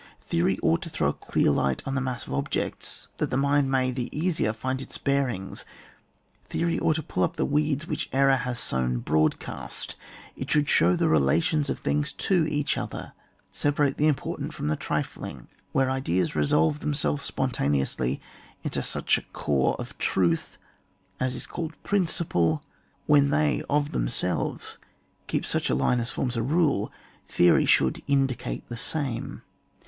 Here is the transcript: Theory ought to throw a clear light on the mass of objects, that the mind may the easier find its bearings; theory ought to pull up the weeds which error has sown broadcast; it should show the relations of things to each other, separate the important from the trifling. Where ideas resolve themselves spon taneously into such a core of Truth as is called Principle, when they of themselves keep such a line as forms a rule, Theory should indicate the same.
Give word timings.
Theory 0.21 0.57
ought 0.63 0.81
to 0.81 0.89
throw 0.89 1.09
a 1.09 1.13
clear 1.13 1.51
light 1.51 1.83
on 1.85 1.93
the 1.93 2.01
mass 2.01 2.25
of 2.25 2.33
objects, 2.33 3.05
that 3.17 3.29
the 3.29 3.37
mind 3.37 3.69
may 3.69 3.91
the 3.91 4.09
easier 4.11 4.51
find 4.51 4.81
its 4.81 4.97
bearings; 4.97 5.63
theory 6.43 6.79
ought 6.79 6.95
to 6.95 7.03
pull 7.03 7.21
up 7.21 7.35
the 7.35 7.45
weeds 7.45 7.85
which 7.87 8.09
error 8.11 8.37
has 8.37 8.57
sown 8.57 8.97
broadcast; 9.01 9.93
it 10.35 10.49
should 10.49 10.67
show 10.67 10.95
the 10.95 11.07
relations 11.07 11.69
of 11.69 11.77
things 11.77 12.13
to 12.13 12.47
each 12.47 12.79
other, 12.79 13.13
separate 13.51 13.97
the 13.97 14.07
important 14.07 14.55
from 14.55 14.69
the 14.69 14.75
trifling. 14.75 15.47
Where 15.71 15.91
ideas 15.91 16.35
resolve 16.35 16.79
themselves 16.79 17.21
spon 17.23 17.51
taneously 17.51 18.19
into 18.63 18.81
such 18.81 19.19
a 19.19 19.25
core 19.33 19.75
of 19.75 19.95
Truth 19.99 20.57
as 21.19 21.35
is 21.35 21.45
called 21.45 21.75
Principle, 21.83 22.63
when 23.05 23.29
they 23.29 23.61
of 23.69 23.91
themselves 23.91 24.79
keep 25.27 25.45
such 25.45 25.69
a 25.69 25.75
line 25.75 25.99
as 25.99 26.09
forms 26.09 26.35
a 26.35 26.41
rule, 26.41 26.91
Theory 27.27 27.67
should 27.67 28.01
indicate 28.07 28.67
the 28.67 28.77
same. 28.77 29.43